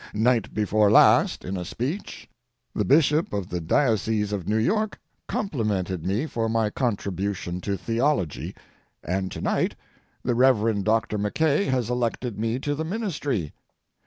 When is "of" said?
3.33-3.49, 4.31-4.47